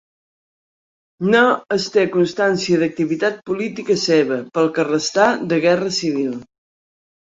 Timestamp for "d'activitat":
2.85-3.39